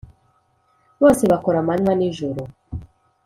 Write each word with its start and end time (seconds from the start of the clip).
Bose 1.01 1.23
bakora 1.31 1.57
amanywa 1.63 1.93
n’ijoro, 1.95 2.41